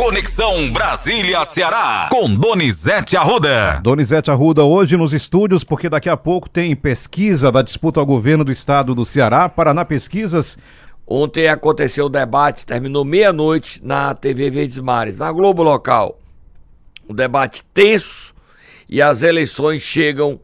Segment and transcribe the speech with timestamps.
[0.00, 3.80] Conexão Brasília-Ceará, com Donizete Arruda.
[3.82, 8.42] Donizete Arruda hoje nos estúdios, porque daqui a pouco tem pesquisa da disputa ao governo
[8.42, 9.46] do estado do Ceará.
[9.46, 10.56] Paraná Pesquisas.
[11.06, 16.18] Ontem aconteceu o debate, terminou meia-noite na TV Verdes Mares, na Globo Local.
[17.06, 18.32] Um debate tenso
[18.88, 20.40] e as eleições chegam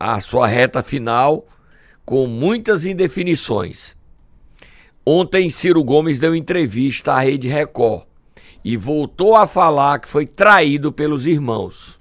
[0.00, 1.46] à sua reta final
[2.04, 3.96] com muitas indefinições.
[5.06, 8.08] Ontem, Ciro Gomes deu entrevista à Rede Record
[8.64, 11.98] e voltou a falar que foi traído pelos irmãos.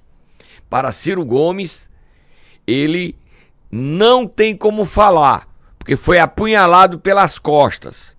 [0.69, 1.89] Para Ciro Gomes,
[2.65, 3.15] ele
[3.71, 5.47] não tem como falar,
[5.77, 8.15] porque foi apunhalado pelas costas.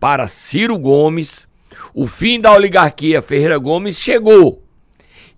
[0.00, 1.48] Para Ciro Gomes,
[1.94, 4.62] o fim da oligarquia Ferreira Gomes chegou.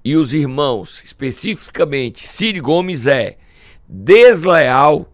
[0.04, 3.36] E os irmãos, especificamente Ciro Gomes, é
[3.86, 5.12] desleal,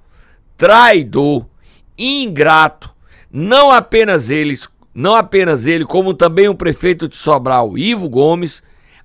[0.57, 1.47] traidor,
[1.99, 2.95] ingrato,
[3.31, 8.63] não apenas eles, não apenas ele, como também o prefeito de Sobral, Ivo Gomes,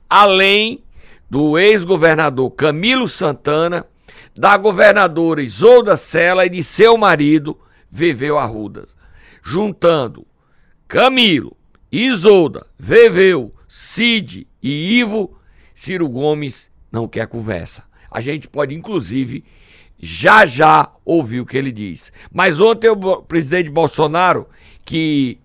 [0.08, 0.84] além
[1.30, 3.86] do ex-governador Camilo Santana,
[4.36, 8.88] da governadora Isolda Sela e de seu marido, Veveu Arruda.
[9.44, 10.26] Juntando
[10.88, 11.58] Camilo,
[11.92, 15.38] Isolda, Veveu, Cid e Ivo,
[15.74, 17.84] Ciro Gomes não quer conversa.
[18.12, 19.44] A gente pode, inclusive,
[20.00, 22.12] já já ouvir o que ele diz.
[22.32, 24.48] Mas ontem o presidente Bolsonaro,
[24.84, 25.40] que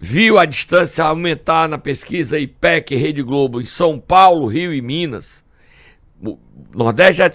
[0.00, 4.82] viu a distância aumentar na pesquisa IPEC e Rede Globo em São Paulo, Rio e
[4.82, 5.44] Minas,
[6.22, 6.38] o
[6.74, 7.30] Nordeste já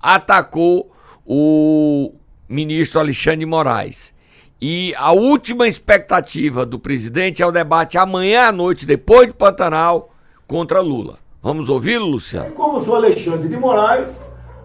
[0.00, 0.92] atacou
[1.26, 2.14] o
[2.48, 4.12] ministro Alexandre Moraes.
[4.60, 10.14] E a última expectativa do presidente é o debate amanhã à noite, depois de Pantanal,
[10.46, 11.18] contra Lula.
[11.42, 12.48] Vamos ouvi-lo, Luciano?
[12.48, 14.20] É como o Alexandre de Moraes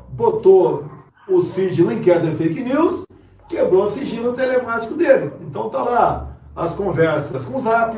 [0.10, 0.86] botou
[1.30, 3.04] o sigilo em queda fake news,
[3.48, 5.32] quebrou o sigilo telemático dele.
[5.48, 7.98] Então tá lá as conversas com o Zap,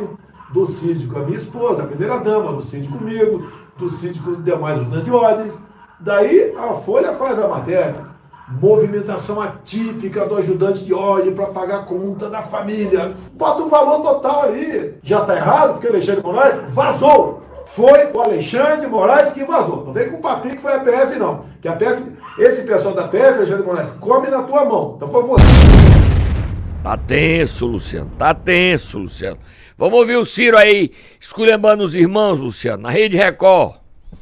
[0.51, 4.31] do Cid com a minha esposa, a primeira dama, do Cid comigo, do Cid com
[4.31, 5.53] os demais ajudantes de ordens.
[5.99, 8.07] Daí a Folha faz a matéria.
[8.49, 13.13] Movimentação atípica do ajudante de ordem para pagar a conta da família.
[13.33, 14.95] Bota o valor total aí.
[15.03, 17.41] Já tá errado, porque o Alexandre Moraes vazou.
[17.65, 19.83] Foi o Alexandre Moraes que vazou.
[19.83, 21.41] Não vem com papinho que foi a PF, não.
[21.61, 22.03] Que a PF,
[22.39, 24.93] esse pessoal da PF, Alexandre Moraes, come na tua mão.
[24.95, 26.06] Então foi você.
[26.87, 28.09] Tá tenso, Luciano.
[28.17, 29.37] Tá tenso, Luciano.
[29.77, 33.75] Vamos ouvir o Ciro aí, esculhambando os irmãos, Luciano, na Rede Record.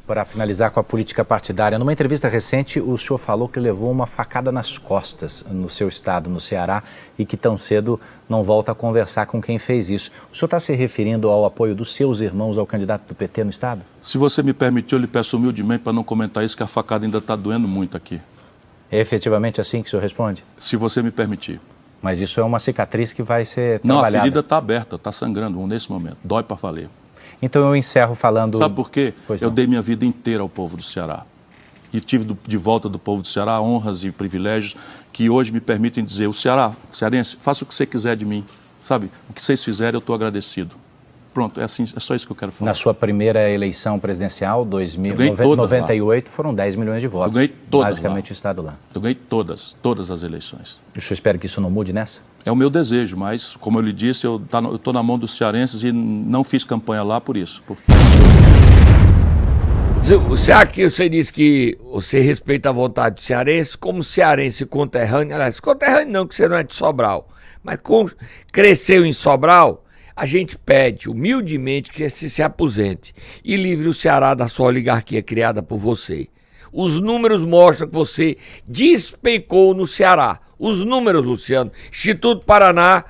[0.04, 4.04] Para finalizar com a política partidária, numa entrevista recente, o senhor falou que levou uma
[4.04, 6.82] facada nas costas no seu estado, no Ceará,
[7.16, 10.10] e que tão cedo não volta a conversar com quem fez isso.
[10.32, 13.50] O senhor está se referindo ao apoio dos seus irmãos ao candidato do PT no
[13.50, 13.82] estado?
[14.02, 17.06] Se você me permitir, eu lhe peço humildemente para não comentar isso, que a facada
[17.06, 18.20] ainda está doendo muito aqui.
[18.90, 20.44] É efetivamente assim que o senhor responde?
[20.58, 21.60] Se você me permitir.
[22.02, 24.18] Mas isso é uma cicatriz que vai ser Não, trabalhada.
[24.18, 26.18] a ferida está aberta, está sangrando nesse momento.
[26.22, 26.88] Dói para valer.
[27.40, 28.58] Então eu encerro falando.
[28.58, 29.12] Sabe por quê?
[29.26, 29.54] Pois eu não.
[29.54, 31.24] dei minha vida inteira ao povo do Ceará.
[31.92, 34.76] E tive de volta do povo do Ceará honras e privilégios
[35.12, 38.44] que hoje me permitem dizer: o Ceará, cearense, faça o que você quiser de mim.
[38.82, 39.10] Sabe?
[39.28, 40.76] O que vocês fizerem, eu estou agradecido.
[41.36, 42.70] Pronto, é, assim, é só isso que eu quero falar.
[42.70, 47.36] Na sua primeira eleição presidencial, Eu ganhei 2098, foram 10 milhões de votos.
[47.36, 48.30] Eu ganhei todas Basicamente lá.
[48.30, 48.76] o Estado lá.
[48.94, 50.80] Eu ganhei todas, todas as eleições.
[50.96, 52.22] O senhor espera que isso não mude nessa?
[52.42, 55.36] É o meu desejo, mas, como eu lhe disse, eu tá estou na mão dos
[55.36, 57.62] cearenses e não fiz campanha lá por isso.
[57.66, 57.82] Porque
[60.00, 65.60] Você aqui você disse que você respeita a vontade do cearense, como cearense conterrâneo, aliás,
[65.60, 67.28] conterrâneo não, que você não é de Sobral,
[67.62, 68.08] mas com,
[68.50, 69.82] cresceu em Sobral,
[70.16, 75.22] a gente pede humildemente que você se aposente e livre o Ceará da sua oligarquia
[75.22, 76.26] criada por você.
[76.72, 80.40] Os números mostram que você despencou no Ceará.
[80.58, 81.70] Os números, Luciano.
[81.90, 83.04] Instituto Paraná,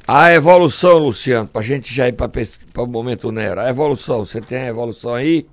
[0.08, 3.60] A evolução, Luciano, pra gente já ir pes- pra o momento Nero.
[3.60, 5.46] A evolução, você tem a evolução aí?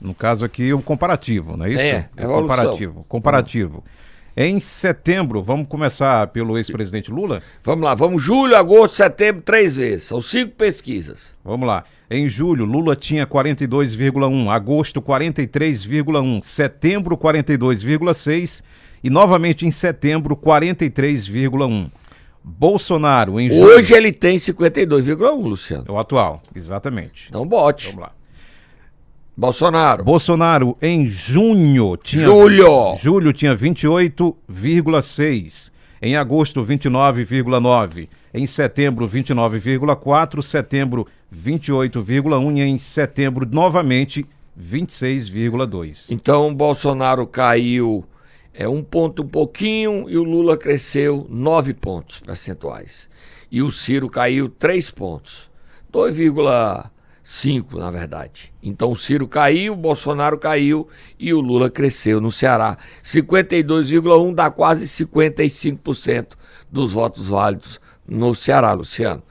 [0.00, 1.82] No caso aqui, o comparativo, não é isso?
[1.82, 2.56] É, O evolução.
[2.56, 3.04] comparativo.
[3.08, 3.84] Comparativo.
[4.36, 7.40] Em setembro, vamos começar pelo ex-presidente Lula?
[7.62, 10.04] Vamos lá, vamos julho, agosto, setembro, três vezes.
[10.06, 11.34] São cinco pesquisas.
[11.44, 11.84] Vamos lá.
[12.10, 18.62] Em julho, Lula tinha 42,1, agosto 43,1, setembro 42,6
[19.02, 21.90] e novamente em setembro 43,1.
[22.44, 23.64] Bolsonaro em julho.
[23.64, 25.86] Hoje ele tem 52,1, Luciano.
[25.88, 27.28] É o atual, exatamente.
[27.30, 27.86] Então bote.
[27.86, 28.12] Vamos lá.
[29.36, 30.04] Bolsonaro.
[30.04, 32.94] Bolsonaro em junho tinha Julho.
[32.96, 35.72] Julho tinha 28,6.
[36.00, 38.08] Em agosto 29,9.
[38.32, 41.04] Em setembro 29,4, setembro
[41.34, 44.24] 28,1 e em setembro novamente
[44.60, 46.06] 26,2.
[46.10, 48.04] Então Bolsonaro caiu
[48.54, 53.08] é um ponto um pouquinho e o Lula cresceu nove pontos percentuais.
[53.50, 55.50] E o Ciro caiu três pontos.
[55.92, 58.52] 2,5 na verdade.
[58.62, 62.78] Então o Ciro caiu, o Bolsonaro caiu e o Lula cresceu no Ceará.
[63.02, 66.34] 52,1 dá quase 55%
[66.70, 69.22] dos votos válidos no Ceará, Luciano.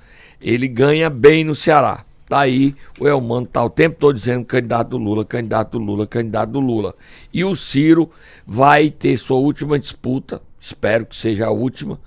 [0.42, 2.06] Ele ganha bem no Ceará.
[2.28, 6.96] Tá aí, o Elmano tá o tempo todo dizendo candidato Lula, candidato Lula, candidato Lula.
[7.34, 8.10] E o Ciro
[8.46, 12.00] vai ter sua última disputa, espero que seja a última,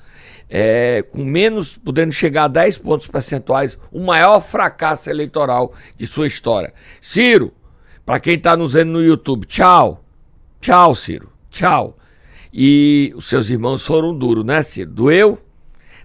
[0.49, 6.27] é, com menos, podendo chegar a 10 pontos percentuais, o maior fracasso eleitoral de sua
[6.27, 6.73] história.
[7.01, 7.53] Ciro,
[8.05, 10.05] para quem tá nos vendo no YouTube, tchau.
[10.61, 11.31] Tchau, Ciro.
[11.51, 11.97] Tchau.
[12.53, 14.91] E os seus irmãos foram duros, né, Ciro?
[14.91, 15.39] Doeu?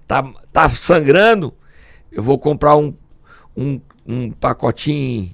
[0.08, 1.54] Tá, tá sangrando?
[2.12, 2.94] Eu vou comprar um,
[3.56, 5.34] um, um pacotinho.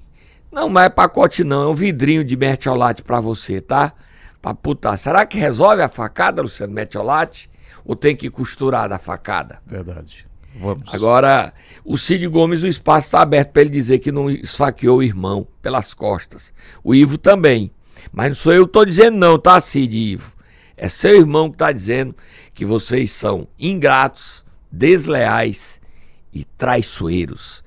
[0.51, 1.63] Não, não é pacote, não.
[1.63, 3.93] É um vidrinho de mertiolate para você, tá?
[4.41, 4.97] Pra putar.
[4.97, 7.49] Será que resolve a facada, Luciano, mertiolate?
[7.85, 9.61] Ou tem que costurar da facada?
[9.65, 10.27] Verdade.
[10.59, 10.93] Vamos.
[10.93, 11.53] Agora,
[11.85, 15.47] o Cid Gomes, o espaço está aberto para ele dizer que não esfaqueou o irmão
[15.61, 16.51] pelas costas.
[16.83, 17.71] O Ivo também.
[18.11, 20.35] Mas não sou eu que estou dizendo, não, tá, Cid e Ivo?
[20.75, 22.15] É seu irmão que está dizendo
[22.53, 25.79] que vocês são ingratos, desleais
[26.33, 27.63] e traiçoeiros.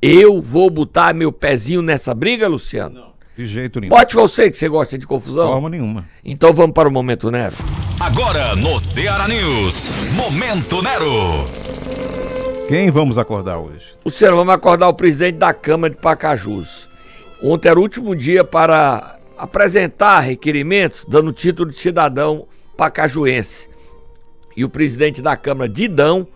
[0.00, 2.94] Eu vou botar meu pezinho nessa briga, Luciano?
[3.00, 3.16] Não.
[3.36, 3.90] De jeito nenhum.
[3.90, 5.48] Bote você que você gosta de confusão.
[5.48, 6.06] Forma nenhuma.
[6.24, 7.54] Então vamos para o Momento Nero.
[8.00, 11.44] Agora no Ceará News, Momento Nero.
[12.68, 13.94] Quem vamos acordar hoje?
[14.04, 16.88] Luciano, vamos acordar o presidente da Câmara de Pacajus.
[17.42, 22.46] Ontem era o último dia para apresentar requerimentos, dando título de cidadão
[22.76, 23.68] pacajuense.
[24.56, 26.26] E o presidente da Câmara, Didão,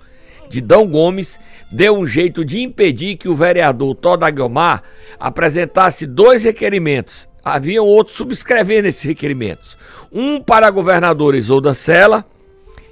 [0.51, 1.39] Didão Gomes,
[1.71, 4.83] deu um jeito de impedir que o vereador Toda Guilmar
[5.19, 7.29] apresentasse dois requerimentos.
[7.43, 9.79] Haviam outros subscrevendo esses requerimentos.
[10.13, 12.27] Um para a governadora Isolda Sela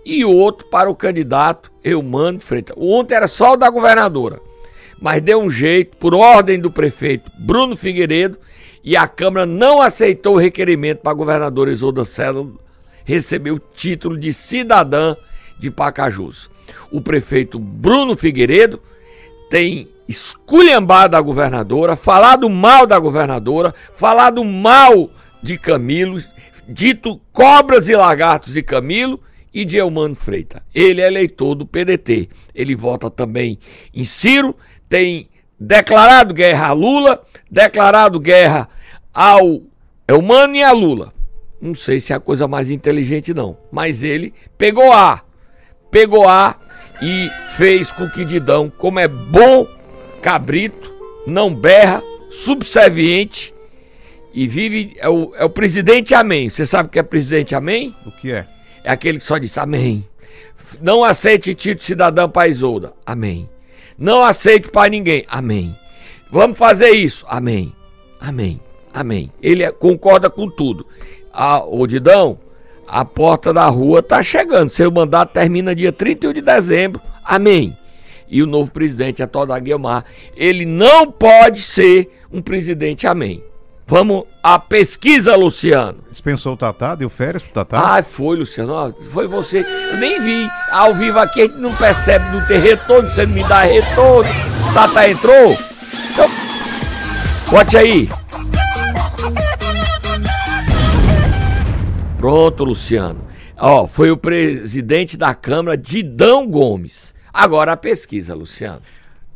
[0.05, 2.77] e outro para o candidato Eumano Freitas.
[2.79, 4.41] Ontem era só o da governadora,
[5.01, 8.39] mas deu um jeito, por ordem do prefeito Bruno Figueiredo,
[8.85, 12.47] e a Câmara não aceitou o requerimento para a governadora Isolda Sela
[13.05, 15.17] receber o título de cidadã
[15.59, 16.49] de Pacajus.
[16.91, 18.83] O prefeito Bruno Figueiredo
[19.51, 25.11] tem esculhambado a governadora, falado mal da governadora, falado mal
[25.43, 26.19] de Camilo,
[26.67, 29.21] dito cobras e lagartos de Camilo
[29.53, 30.63] e de Elmano Freita.
[30.75, 32.29] Ele é eleitor do PDT.
[32.55, 33.59] Ele vota também
[33.95, 34.57] em Ciro,
[34.89, 35.29] tem
[35.59, 38.69] declarado guerra a Lula, declarado guerra
[39.13, 39.63] ao
[40.07, 41.13] Elmano e a Lula.
[41.61, 45.23] Não sei se é a coisa mais inteligente não, mas ele pegou A,
[45.91, 46.57] pegou A
[47.01, 49.67] e fez com que Didão, como é bom
[50.21, 50.93] cabrito,
[51.27, 53.55] não berra, subserviente
[54.33, 54.95] e vive.
[54.99, 56.49] É o, é o presidente Amém.
[56.49, 57.95] Você sabe o que é presidente Amém?
[58.07, 58.47] O que é?
[58.85, 60.07] É aquele que só diz Amém.
[60.81, 62.93] Não aceite título cidadão para Isolda.
[63.07, 63.49] Amém.
[63.97, 65.25] Não aceite para ninguém.
[65.29, 65.77] Amém.
[66.31, 67.25] Vamos fazer isso.
[67.29, 67.75] Amém.
[68.21, 68.61] Amém.
[68.93, 69.33] Amém.
[69.43, 70.87] Ele é, concorda com tudo.
[71.33, 72.39] Ah, o Didão,
[72.89, 74.71] a porta da rua tá chegando.
[74.71, 77.01] Seu mandato termina dia 31 de dezembro.
[77.25, 77.77] Amém.
[78.31, 80.05] E o novo presidente, Toda Guilmar,
[80.37, 83.43] ele não pode ser um presidente amém.
[83.87, 86.05] Vamos à pesquisa, Luciano.
[86.11, 87.97] Dispensou o Tatá, deu férias pro Tatá?
[87.97, 88.95] Ah, foi, Luciano.
[89.13, 89.65] Foi você.
[89.91, 90.47] Eu nem vi.
[90.71, 93.09] Ao vivo aqui a gente não percebe, não tem retorno.
[93.09, 94.31] Você não me dá retorno.
[94.75, 95.57] Tatá entrou?
[96.13, 96.29] Então,
[97.51, 98.11] bote aí.
[102.19, 103.21] Pronto, Luciano.
[103.57, 107.15] Ó, foi o presidente da Câmara, Didão Gomes.
[107.33, 108.83] Agora a pesquisa, Luciano.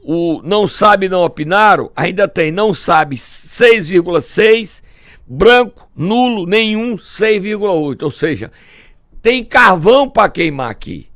[0.03, 4.81] O não sabe não opinaram, ainda tem não sabe 6,6,
[5.27, 8.03] branco, nulo, nenhum 6,8.
[8.03, 8.51] Ou seja,
[9.21, 11.11] tem carvão para queimar aqui.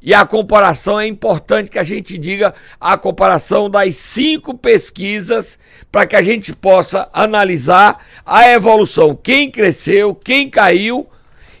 [0.00, 5.58] E a comparação é importante que a gente diga a comparação das cinco pesquisas
[5.90, 11.08] para que a gente possa analisar a evolução, quem cresceu, quem caiu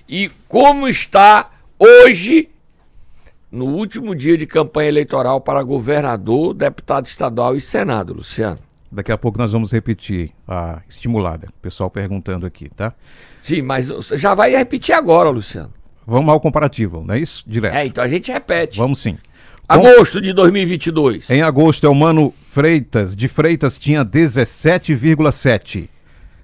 [0.08, 2.48] e como está hoje
[3.50, 8.58] no último dia de campanha eleitoral para governador, deputado estadual e senado, Luciano.
[8.90, 11.48] Daqui a pouco nós vamos repetir a estimulada.
[11.48, 12.94] O pessoal perguntando aqui, tá?
[13.42, 15.72] Sim, mas já vai repetir agora, Luciano.
[16.06, 17.44] Vamos ao comparativo, não é isso?
[17.46, 17.74] Direto.
[17.74, 18.78] É, então a gente repete.
[18.78, 19.18] Vamos sim.
[19.68, 21.28] Agosto de 2022.
[21.28, 25.90] Em agosto, é o Mano Freitas, de Freitas, tinha 17,7.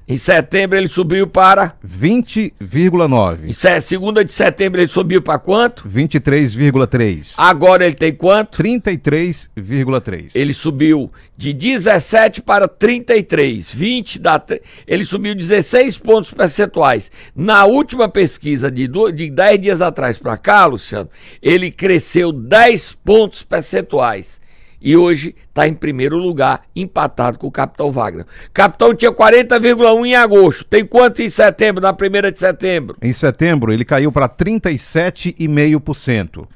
[0.07, 3.49] Em setembro ele subiu para 20,9.
[3.49, 5.89] Em segunda de setembro ele subiu para quanto?
[5.89, 7.37] 23,3.
[7.39, 8.63] Agora ele tem quanto?
[8.63, 10.33] 33,3.
[10.35, 13.75] Ele subiu de 17 para 33.
[13.75, 14.45] 20 dá
[14.87, 17.11] ele subiu 16 pontos percentuais.
[17.35, 21.09] Na última pesquisa de, do, de 10 dias atrás para cá, Luciano,
[21.41, 24.44] ele cresceu 10 pontos percentuais
[24.85, 28.27] e hoje está em primeiro lugar, empatado com o Capitão Wagner.
[28.53, 30.63] Capitão tinha 40,1 em agosto.
[30.63, 32.99] Tem quanto em setembro, na primeira de setembro?
[33.01, 36.47] Em setembro, ele caiu para 37,5%.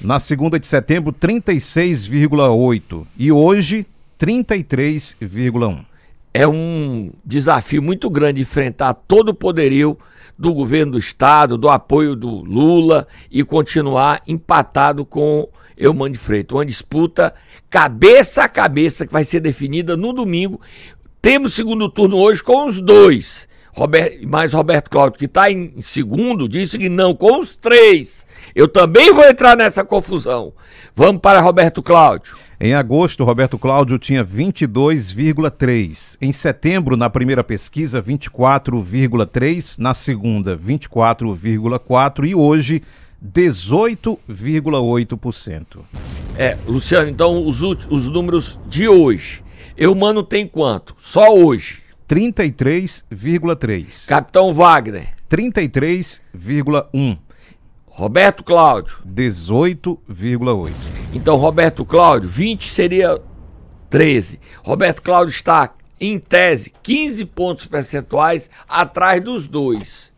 [0.00, 3.06] Na segunda de setembro, 36,8%.
[3.18, 3.86] E hoje,
[4.18, 5.84] 33,1%.
[6.32, 9.98] É um desafio muito grande enfrentar todo o poderio
[10.38, 16.56] do governo do estado, do apoio do Lula e continuar empatado com Eumano de Freitas.
[16.56, 17.34] Uma disputa
[17.68, 20.60] cabeça a cabeça que vai ser definida no domingo.
[21.20, 23.48] Temos segundo turno hoje com os dois.
[23.72, 28.24] Robert, mas Roberto Cláudio, que está em segundo, disse que não, com os três.
[28.54, 30.52] Eu também vou entrar nessa confusão.
[30.94, 32.36] Vamos para Roberto Cláudio.
[32.60, 36.16] Em agosto, Roberto Cláudio tinha 22,3.
[36.20, 39.76] Em setembro, na primeira pesquisa, 24,3.
[39.78, 42.28] Na segunda, 24,4.
[42.28, 42.80] E hoje,
[43.24, 45.78] 18,8%.
[46.36, 49.44] É, Luciano, então os, os números de hoje.
[49.76, 50.94] Eumano tem quanto?
[50.98, 51.82] Só hoje.
[52.08, 54.06] 33,3.
[54.06, 55.14] Capitão Wagner.
[55.30, 57.18] 33,1.
[57.86, 58.98] Roberto Cláudio.
[59.06, 60.72] 18,8.
[61.12, 63.20] Então, Roberto Cláudio, 20 seria
[63.88, 64.40] 13.
[64.62, 70.12] Roberto Cláudio está, em tese, 15 pontos percentuais atrás dos dois.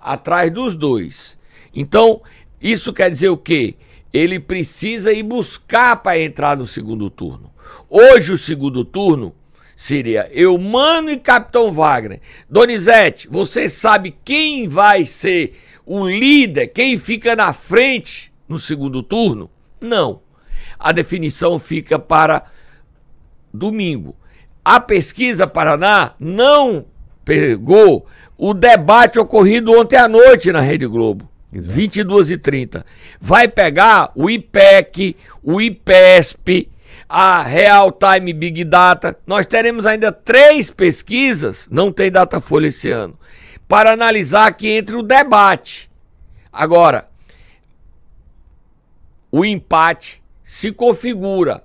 [0.00, 1.38] Atrás dos dois.
[1.74, 2.22] Então,
[2.60, 3.74] isso quer dizer o quê?
[4.12, 7.50] Ele precisa ir buscar para entrar no segundo turno.
[7.88, 9.34] Hoje, o segundo turno
[9.76, 12.20] seria Eumano e Capitão Wagner.
[12.48, 15.54] Donizete, você sabe quem vai ser
[15.86, 19.50] o líder, quem fica na frente no segundo turno?
[19.80, 20.20] Não.
[20.78, 22.44] A definição fica para
[23.54, 24.16] domingo.
[24.64, 26.84] A pesquisa Paraná não
[27.24, 31.29] pegou o debate ocorrido ontem à noite na Rede Globo.
[31.52, 31.76] Exato.
[31.76, 32.86] 22 e 30.
[33.20, 36.68] Vai pegar o IPEC, o IPESP,
[37.08, 39.18] a Real Time Big Data.
[39.26, 43.18] Nós teremos ainda três pesquisas, não tem data folha esse ano,
[43.66, 45.90] para analisar aqui entre o debate.
[46.52, 47.08] Agora,
[49.30, 51.62] o empate se configura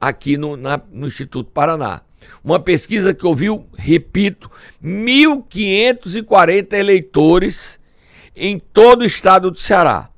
[0.00, 2.02] aqui no, na, no Instituto Paraná.
[2.44, 4.50] Uma pesquisa que ouviu, repito,
[4.82, 7.77] 1.540 eleitores
[8.38, 10.08] em todo o estado do Ceará.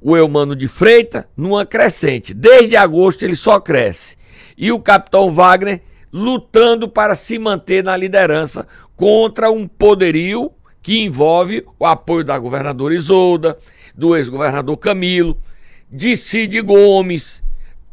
[0.00, 2.34] O Eumano de Freita numa crescente.
[2.34, 4.16] Desde agosto ele só cresce.
[4.56, 8.66] E o capitão Wagner lutando para se manter na liderança
[8.96, 10.52] contra um poderio
[10.82, 13.56] que envolve o apoio da governadora Isolda,
[13.94, 15.38] do ex-governador Camilo,
[15.90, 17.42] de Cid Gomes,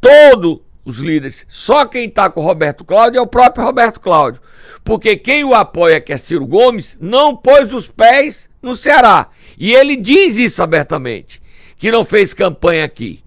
[0.01, 1.45] todo os líderes.
[1.47, 4.41] Só quem está com o Roberto Cláudio é o próprio Roberto Cláudio.
[4.83, 9.27] Porque quem o apoia, que é Ciro Gomes, não pôs os pés no Ceará.
[9.59, 11.41] E ele diz isso abertamente,
[11.77, 13.21] que não fez campanha aqui.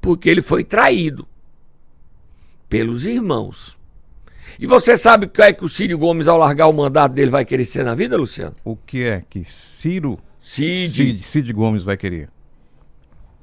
[0.00, 1.26] Porque ele foi traído
[2.68, 3.76] pelos irmãos.
[4.60, 7.30] E você sabe o que é que o Ciro Gomes, ao largar o mandato dele,
[7.30, 8.54] vai querer ser na vida, Luciano?
[8.64, 10.88] O que é que Ciro Cid.
[10.94, 12.30] Cid, Cid Gomes vai querer?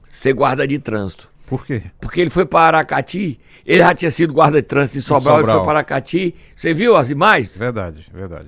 [0.10, 1.30] Ser guarda de trânsito.
[1.46, 1.84] Por quê?
[2.02, 5.42] Porque ele foi para Aracati, ele já tinha sido guarda de trânsito em Sobral, ele
[5.42, 5.58] Sobral.
[5.58, 6.34] foi para Aracati.
[6.56, 7.56] Você viu as imagens?
[7.56, 8.48] Verdade, verdade.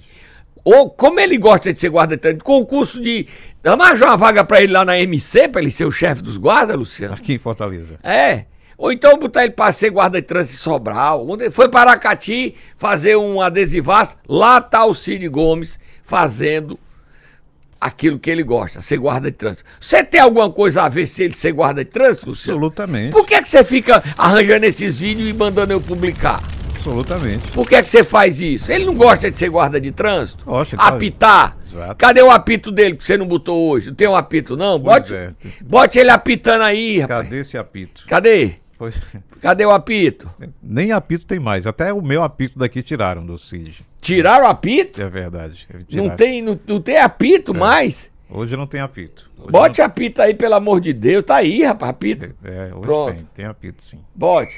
[0.68, 3.26] Ou como ele gosta de ser guarda de trânsito, concurso de.
[3.64, 6.76] Vamos uma vaga para ele lá na MC, para ele ser o chefe dos guardas,
[6.76, 7.14] Luciano?
[7.14, 7.98] Aqui em Fortaleza.
[8.04, 8.44] É.
[8.78, 11.26] Ou então botar ele para ser guarda de trânsito em Sobral.
[11.54, 14.18] Foi para Aracati fazer um adesivaço.
[14.28, 16.78] Lá tá o Cid Gomes fazendo
[17.80, 19.64] aquilo que ele gosta, ser guarda de trânsito.
[19.80, 22.58] Você tem alguma coisa a ver se ele ser guarda de trânsito, Luciano?
[22.58, 23.12] Absolutamente.
[23.12, 26.57] Por que, que você fica arranjando esses vídeos e mandando eu publicar?
[26.78, 27.52] Absolutamente.
[27.52, 28.72] Por que, que você faz isso?
[28.72, 30.46] Ele não gosta de ser guarda de trânsito?
[30.46, 31.58] Tá- Apitar?
[31.66, 31.96] Exato.
[31.96, 33.88] Cadê o apito dele que você não botou hoje?
[33.88, 34.80] Não tem um apito, não?
[34.80, 35.34] Bote, é.
[35.62, 37.24] bote ele apitando aí, rapaz.
[37.24, 38.06] Cadê esse apito?
[38.08, 38.54] Cadê?
[38.78, 38.96] Pois-
[39.42, 40.30] Cadê o apito?
[40.62, 41.68] Nem apito tem mais.
[41.68, 43.86] Até o meu apito daqui tiraram do Cid.
[44.02, 45.02] Tiraram o apito?
[45.02, 45.68] É verdade.
[45.92, 48.10] Não tem, não, não tem apito mais?
[48.30, 49.30] Hoje não tem apito.
[49.38, 51.24] Hoje Bote apito aí, pelo amor de Deus.
[51.24, 52.34] Tá aí, rapaz, apito.
[52.44, 52.52] não...
[52.52, 53.16] É, hoje Pronto.
[53.16, 53.28] tem.
[53.36, 54.00] Tem apito, sim.
[54.14, 54.54] Bote.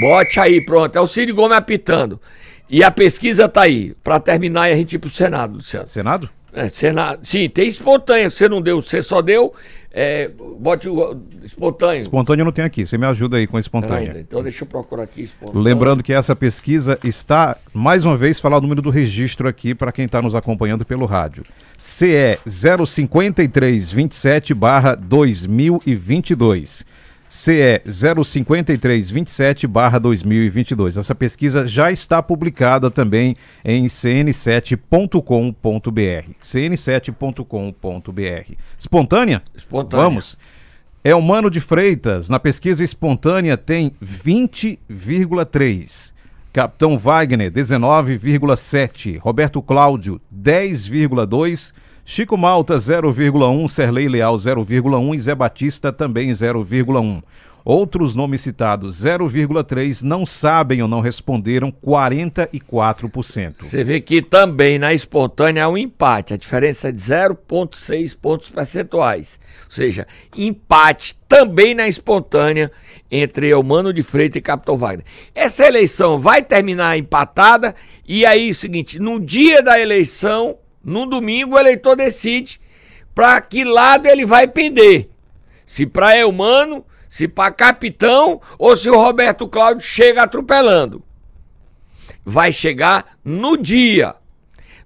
[0.00, 0.96] Bote aí, pronto.
[0.96, 2.20] É o Cid Gomes apitando.
[2.68, 3.94] E a pesquisa tá aí.
[4.02, 5.86] Pra terminar e a gente ir pro Senado, Luciano.
[5.86, 6.30] Senado?
[6.52, 7.20] É, Senado.
[7.24, 8.30] Sim, tem espontânea.
[8.30, 9.52] Você não deu, você só deu.
[9.92, 12.00] é, bote o espontâneo.
[12.00, 12.86] Espontâneo não tem aqui.
[12.86, 14.06] Você me ajuda aí com a espontânea.
[14.06, 15.62] Peraí, então deixa eu procurar aqui espontâneo.
[15.62, 19.90] Lembrando que essa pesquisa está, mais uma vez, falar o número do registro aqui para
[19.92, 21.42] quem está nos acompanhando pelo rádio.
[21.76, 26.86] CE 05327 barra 2022.
[27.30, 30.96] CE 05327 barra 2022.
[30.96, 36.32] Essa pesquisa já está publicada também em cn7.com.br.
[36.42, 38.54] cn7.com.br.
[38.76, 39.40] Espontânea?
[39.56, 40.04] Espontânea.
[40.04, 40.36] Vamos.
[41.04, 46.12] É o Mano de Freitas, na pesquisa espontânea tem 20,3.
[46.52, 49.20] Capitão Wagner, 19,7.
[49.20, 51.72] Roberto Cláudio, 10,2.
[52.04, 53.68] Chico Malta, 0,1.
[53.68, 55.14] Serlei Leal, 0,1.
[55.14, 57.22] E Zé Batista, também 0,1.
[57.64, 60.02] Outros nomes citados, 0,3.
[60.02, 63.56] Não sabem ou não responderam, 44%.
[63.60, 66.32] Você vê que também na espontânea há um empate.
[66.32, 69.38] A diferença é de 0,6 pontos percentuais.
[69.66, 72.72] Ou seja, empate também na espontânea
[73.10, 75.04] entre Eumano de Freitas e Capitão Wagner.
[75.34, 77.74] Essa eleição vai terminar empatada
[78.06, 82.60] e aí é o seguinte, no dia da eleição, no domingo, o eleitor decide
[83.14, 85.10] para que lado ele vai pender.
[85.66, 91.04] Se para Eumano, se para Capitão ou se o Roberto Cláudio chega atropelando
[92.24, 94.14] vai chegar no dia.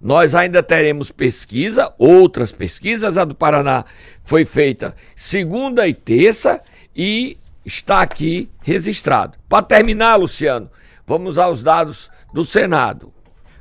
[0.00, 3.16] Nós ainda teremos pesquisa, outras pesquisas.
[3.16, 3.85] A do Paraná
[4.22, 6.62] foi feita segunda e terça
[6.94, 9.38] e está aqui registrado.
[9.48, 10.70] Para terminar, Luciano,
[11.07, 13.13] vamos aos dados do Senado.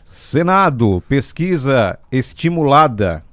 [0.04, 3.24] Senado, pesquisa estimulada.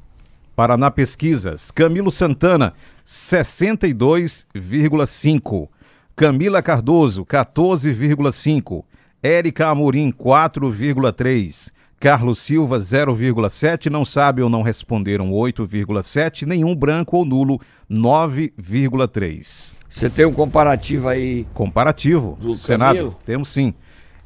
[0.55, 1.71] Paraná Pesquisas.
[1.71, 2.75] Camilo Santana,
[3.07, 5.69] 62,5.
[6.15, 8.85] Camila Cardoso, 14,5.
[9.23, 11.73] Érica Amorim, 4,3.
[11.99, 13.91] Carlos Silva, 0,7.
[13.91, 16.47] Não sabe ou não responderam, 8,7.
[16.47, 19.75] Nenhum branco ou nulo, 9,3.
[19.89, 21.49] Você tem um comparativo aí.
[21.53, 22.39] Comparativo.
[22.41, 23.17] Do Senado, Camilo?
[23.25, 23.75] temos sim.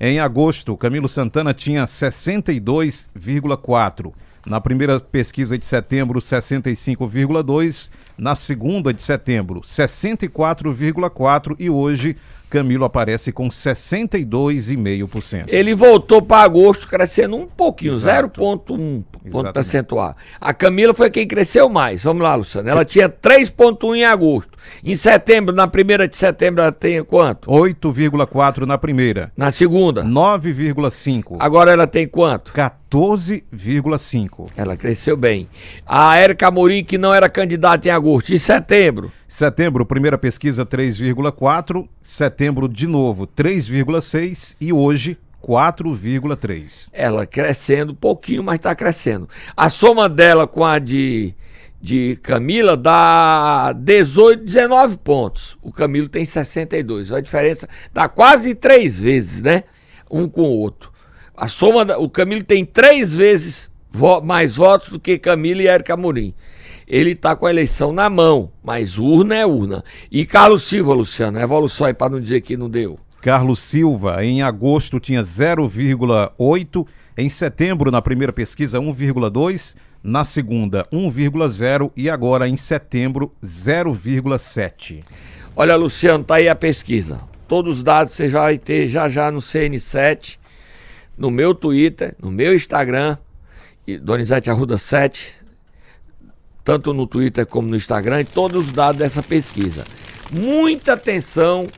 [0.00, 4.12] Em agosto, Camilo Santana tinha 62,4.
[4.46, 7.90] Na primeira pesquisa de setembro, 65,2.
[8.18, 11.56] Na segunda de setembro, 64,4.
[11.58, 12.18] E hoje,
[12.54, 15.46] Camilo aparece com 62,5%.
[15.48, 18.40] Ele voltou para agosto crescendo um pouquinho, Exato.
[18.40, 20.14] 0,1 ponto percentual.
[20.40, 22.04] A Camila foi quem cresceu mais.
[22.04, 22.68] Vamos lá, Luciano.
[22.68, 24.56] Ela tinha 3,1 em agosto.
[24.84, 27.50] Em setembro, na primeira de setembro, ela tem quanto?
[27.50, 29.32] 8,4 na primeira.
[29.36, 30.04] Na segunda.
[30.04, 31.36] 9,5.
[31.40, 32.52] Agora ela tem quanto?
[32.94, 34.50] 14,5.
[34.56, 35.48] Ela cresceu bem.
[35.84, 38.32] A Érica Amorim, que não era candidata em agosto.
[38.32, 41.88] Em setembro, Setembro, primeira pesquisa 3,4.
[42.00, 44.54] Setembro, de novo, 3,6.
[44.60, 46.88] E hoje, 4,3.
[46.92, 49.28] ela crescendo um pouquinho, mas está crescendo.
[49.56, 51.34] A soma dela com a de,
[51.82, 55.58] de Camila dá 18, 19 pontos.
[55.60, 57.10] O Camilo tem 62.
[57.10, 59.64] A diferença dá quase três vezes, né?
[60.08, 60.93] Um com o outro.
[61.36, 65.66] A soma, da, o Camilo tem três vezes vo- mais votos do que Camila e
[65.66, 66.32] Érica Amorim.
[66.86, 69.82] ele tá com a eleição na mão, mas urna é urna.
[70.10, 72.98] E Carlos Silva, Luciano, evolução aí para não dizer que não deu.
[73.22, 81.90] Carlos Silva, em agosto tinha 0,8, em setembro, na primeira pesquisa, 1,2, na segunda, 1,0
[81.96, 85.02] e agora em setembro, 0,7.
[85.56, 87.20] Olha, Luciano, tá aí a pesquisa.
[87.48, 90.36] Todos os dados você já vai ter já já no CN7,
[91.16, 93.16] no meu Twitter, no meu Instagram,
[94.02, 95.34] Donizete Arruda 7,
[96.64, 99.84] tanto no Twitter como no Instagram, e todos os dados dessa pesquisa.
[100.30, 101.68] Muita atenção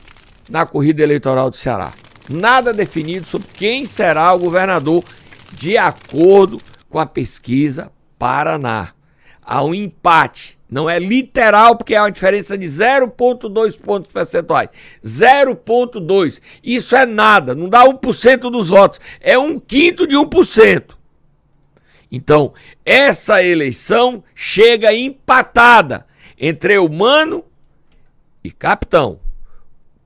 [0.49, 1.93] na corrida eleitoral do Ceará.
[2.29, 5.03] Nada definido sobre quem será o governador,
[5.51, 8.93] de acordo com a pesquisa Paraná.
[9.41, 10.56] Há um empate.
[10.69, 14.69] Não é literal, porque há uma diferença de 0,2 pontos percentuais.
[15.03, 16.41] 0,2.
[16.63, 17.55] Isso é nada.
[17.55, 18.99] Não dá 1% dos votos.
[19.21, 20.95] É um quinto de 1%.
[22.11, 22.53] Então,
[22.85, 26.05] essa eleição chega empatada
[26.37, 27.43] entre humano
[28.43, 29.19] e capitão.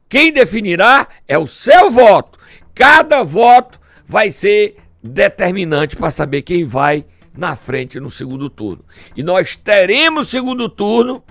[0.08, 2.40] Quem definirá é o seu voto.
[2.74, 8.84] Cada voto vai ser determinante para saber quem vai na frente no segundo turno.
[9.16, 11.24] E nós teremos segundo turno,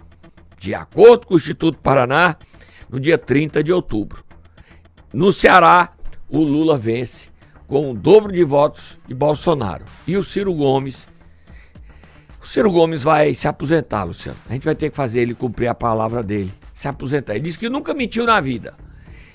[0.59, 2.37] de acordo com o Instituto Paraná,
[2.89, 4.25] no dia 30 de outubro.
[5.13, 5.93] No Ceará,
[6.29, 7.29] o Lula vence
[7.67, 9.85] com o dobro de votos de Bolsonaro.
[10.07, 11.09] E o Ciro Gomes.
[12.43, 14.39] O Ciro Gomes vai se aposentar, Luciano.
[14.49, 16.53] A gente vai ter que fazer ele cumprir a palavra dele.
[16.75, 17.35] Se aposentar.
[17.35, 18.75] Ele disse que nunca mentiu na vida.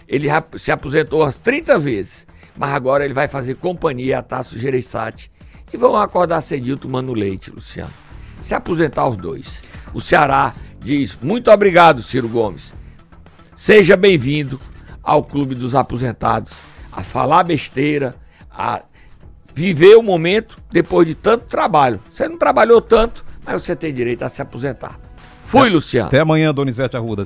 [0.07, 2.27] Ele se aposentou umas 30 vezes.
[2.57, 5.31] Mas agora ele vai fazer companhia a Tasso Gereissati
[5.73, 7.93] e vão acordar cedinho tomando leite, Luciano.
[8.41, 9.61] Se aposentar os dois.
[9.93, 12.73] O Ceará diz muito obrigado, Ciro Gomes.
[13.55, 14.59] Seja bem-vindo
[15.01, 16.53] ao Clube dos Aposentados,
[16.91, 18.15] a falar besteira,
[18.51, 18.83] a
[19.53, 21.99] viver o momento depois de tanto trabalho.
[22.11, 24.99] Você não trabalhou tanto, mas você tem direito a se aposentar.
[25.43, 26.07] Fui, Luciano.
[26.07, 27.23] Até amanhã, Donizete Arruda.